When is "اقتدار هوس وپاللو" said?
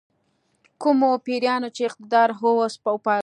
1.89-3.19